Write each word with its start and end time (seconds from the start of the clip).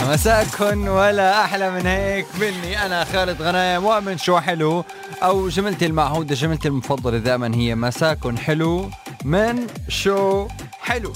مساكن 0.00 0.88
ولا 0.88 1.44
أحلى 1.44 1.70
من 1.70 1.86
هيك. 1.86 2.26
مني 2.40 2.86
أنا 2.86 3.04
خالد 3.04 3.42
غنايم 3.42 3.84
ومن 3.84 4.18
شو 4.18 4.38
حلو؟ 4.38 4.84
أو 5.22 5.48
جملتي 5.48 5.86
المعهوده 5.86 6.34
جملتي 6.34 6.68
المفضلة 6.68 7.18
دائما 7.18 7.54
هي 7.54 7.74
مساكن 7.74 8.38
حلو 8.38 8.90
من 9.24 9.66
شو 9.88 10.48
حلو. 10.80 11.12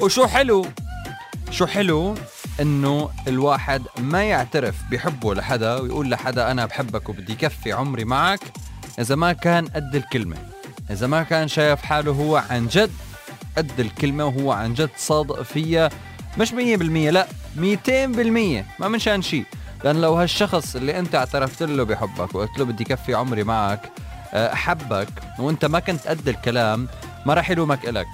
وشو 0.00 0.26
حلو؟ 0.26 0.66
شو 1.50 1.66
حلو؟ 1.66 2.14
إنه 2.60 3.10
الواحد 3.28 3.82
ما 3.98 4.24
يعترف 4.24 4.74
بحبه 4.90 5.34
لحدا 5.34 5.80
ويقول 5.80 6.10
لحدا 6.10 6.50
أنا 6.50 6.66
بحبك 6.66 7.08
وبدي 7.08 7.34
كفي 7.34 7.72
عمري 7.72 8.04
معك 8.04 8.40
إذا 8.98 9.14
ما 9.14 9.32
كان 9.32 9.66
قد 9.66 9.94
الكلمة. 9.94 10.36
إذا 10.90 11.06
ما 11.06 11.22
كان 11.22 11.48
شايف 11.48 11.82
حاله 11.82 12.12
هو 12.12 12.36
عن 12.50 12.66
جد 12.66 12.90
قد 13.58 13.80
الكلمة 13.80 14.24
وهو 14.24 14.52
عن 14.52 14.74
جد 14.74 14.90
صادق 14.96 15.42
فيها 15.42 15.90
مش 16.38 16.52
100% 16.52 16.54
لا 16.54 17.26
200% 17.56 17.58
ما 18.80 18.88
منشان 18.88 19.22
شيء 19.22 19.44
لأن 19.84 20.00
لو 20.00 20.14
هالشخص 20.14 20.76
اللي 20.76 20.98
أنت 20.98 21.14
اعترفت 21.14 21.62
له 21.62 21.84
بحبك 21.84 22.34
وقلت 22.34 22.58
له 22.58 22.64
بدي 22.64 22.84
كفي 22.84 23.14
عمري 23.14 23.44
معك 23.44 23.80
آه، 24.34 24.54
حبك 24.54 25.08
وأنت 25.38 25.64
ما 25.64 25.78
كنت 25.78 26.06
قد 26.08 26.28
الكلام 26.28 26.88
ما 27.26 27.34
راح 27.34 27.50
يلومك 27.50 27.88
إلك. 27.88 28.06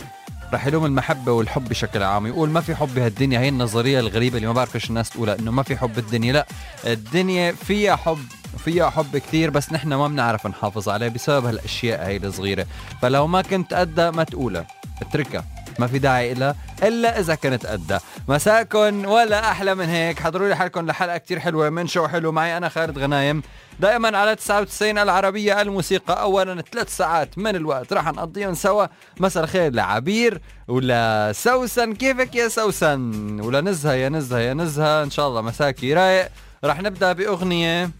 راح 0.52 0.66
يلوم 0.66 0.84
المحبة 0.84 1.32
والحب 1.32 1.68
بشكل 1.68 2.02
عام. 2.02 2.26
يقول 2.26 2.50
ما 2.50 2.60
في 2.60 2.74
حب 2.74 2.94
بهالدنيا. 2.94 3.40
هي 3.40 3.48
النظرية 3.48 4.00
الغريبة 4.00 4.36
اللي 4.36 4.46
ما 4.46 4.52
بعرف 4.52 4.74
إيش 4.74 4.88
الناس 4.88 5.10
تقولها 5.10 5.38
إنه 5.38 5.50
ما 5.50 5.62
في 5.62 5.76
حب 5.76 5.94
بالدنيا. 5.94 6.32
لا 6.32 6.46
الدنيا 6.86 7.52
فيها 7.52 7.96
حب 7.96 8.18
فيها 8.58 8.90
حب 8.90 9.16
كثير 9.16 9.50
بس 9.50 9.72
نحن 9.72 9.88
ما 9.88 10.08
بنعرف 10.08 10.46
نحافظ 10.46 10.88
عليه 10.88 11.08
بسبب 11.08 11.46
هالأشياء 11.46 12.06
هي 12.06 12.16
الصغيرة. 12.16 12.66
فلو 13.02 13.26
ما 13.26 13.42
كنت 13.42 13.74
قدها 13.74 14.10
ما 14.10 14.24
تقولها. 14.24 14.66
اتركها. 15.02 15.44
ما 15.78 15.86
في 15.86 15.98
داعي 15.98 16.32
إلها 16.32 16.56
إلا 16.82 17.20
إذا 17.20 17.34
كنت 17.34 17.66
قدها. 17.66 18.00
مساكن 18.28 19.06
ولا 19.06 19.50
أحلى 19.50 19.74
من 19.74 19.88
هيك. 19.88 20.20
حضروا 20.20 20.48
لي 20.48 20.56
حالكم 20.56 20.86
لحلقة 20.86 21.18
كتير 21.18 21.40
حلوة 21.40 21.70
من 21.70 21.86
شو 21.86 22.08
حلو. 22.08 22.32
معي 22.32 22.56
أنا 22.56 22.68
خالد 22.68 22.98
غنايم. 22.98 23.42
دائما 23.80 24.18
على 24.18 24.36
99 24.36 24.98
العربية 24.98 25.60
الموسيقى. 25.60 26.22
أولا 26.22 26.62
ثلاث 26.62 26.96
ساعات 26.96 27.38
من 27.38 27.56
الوقت 27.56 27.92
راح 27.92 28.08
نقضيهم 28.08 28.54
سوا. 28.54 28.86
مساء 29.20 29.44
الخير 29.44 29.72
لعبير 29.72 30.40
ولا 30.68 31.32
سوسن. 31.34 31.94
كيفك 31.94 32.34
يا 32.34 32.48
سوسن؟ 32.48 33.40
ولا 33.40 33.60
نزهة 33.60 33.92
يا 33.92 34.08
نزهة 34.08 34.38
يا 34.38 34.54
نزهة. 34.54 35.02
إن 35.02 35.10
شاء 35.10 35.28
الله 35.28 35.40
مساكي 35.40 35.94
رايق. 35.94 36.28
راح 36.64 36.82
نبدأ 36.82 37.12
بأغنية 37.12 37.90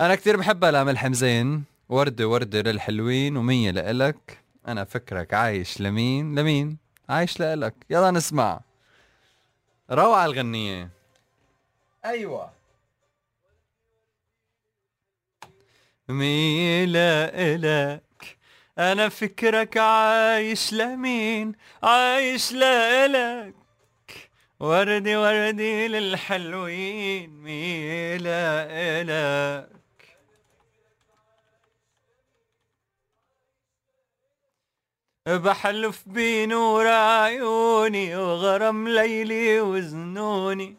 أنا 0.00 0.14
كتير 0.14 0.36
بحبها 0.36 0.70
لملحم 0.70 1.12
زين 1.12 1.64
وردة 1.88 2.28
وردة 2.28 2.60
للحلوين 2.60 3.36
ومية 3.36 3.70
لإلك. 3.70 4.45
أنا 4.66 4.84
فكرك 4.84 5.34
عايش 5.34 5.80
لمين؟ 5.80 6.38
لمين؟ 6.38 6.78
عايش 7.08 7.40
لإلك. 7.40 7.74
يلا 7.90 8.10
نسمع. 8.10 8.60
روعة 9.90 10.24
الغنية. 10.24 10.90
أيوة. 12.04 12.52
ميلة 16.08 17.24
إلك 17.24 18.38
أنا 18.78 19.08
فكرك 19.08 19.76
عايش 19.76 20.72
لمين؟ 20.72 21.52
عايش 21.82 22.52
لإلك. 22.52 23.54
وردي 24.60 25.16
وردي 25.16 25.88
للحلوين. 25.88 27.30
ميلة 27.30 28.30
إلك 28.70 29.75
بحلف 35.26 36.02
بنور 36.06 36.86
عيوني 36.86 38.16
وغرم 38.16 38.88
ليلي 38.88 39.60
وزنوني. 39.60 40.76